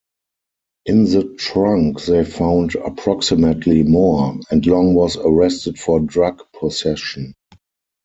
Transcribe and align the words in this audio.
In 0.87 1.03
the 1.03 1.25
trunk 1.37 2.01
they 2.05 2.25
found 2.25 2.73
approximately 2.73 3.83
more, 3.83 4.33
and 4.49 4.65
Long 4.65 4.95
was 4.95 5.15
arrested 5.15 5.77
for 5.79 5.99
drug 5.99 6.41
possession. 6.59 7.35